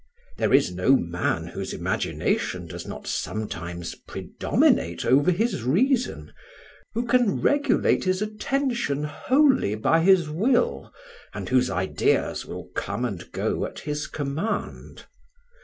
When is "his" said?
5.29-5.61, 8.05-8.19, 10.01-10.27, 13.81-14.07